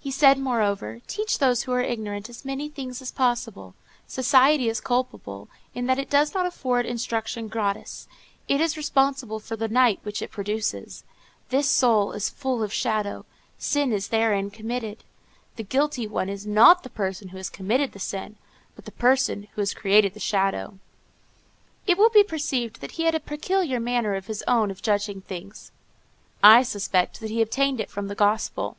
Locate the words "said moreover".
0.12-1.00